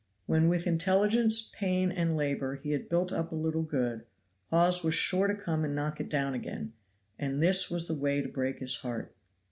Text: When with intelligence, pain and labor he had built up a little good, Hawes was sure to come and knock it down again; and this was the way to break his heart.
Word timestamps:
When 0.25 0.49
with 0.49 0.65
intelligence, 0.65 1.51
pain 1.53 1.91
and 1.91 2.17
labor 2.17 2.55
he 2.55 2.71
had 2.71 2.89
built 2.89 3.11
up 3.13 3.31
a 3.31 3.35
little 3.35 3.61
good, 3.61 4.03
Hawes 4.49 4.83
was 4.83 4.95
sure 4.95 5.27
to 5.27 5.35
come 5.35 5.63
and 5.63 5.75
knock 5.75 6.01
it 6.01 6.09
down 6.09 6.33
again; 6.33 6.73
and 7.19 7.39
this 7.39 7.69
was 7.69 7.87
the 7.87 7.93
way 7.93 8.19
to 8.19 8.27
break 8.27 8.57
his 8.61 8.77
heart. 8.77 9.15